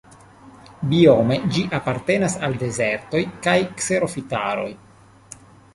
[0.93, 4.71] Biome ĝi apartenas al dezertoj kaj kserofitaroj.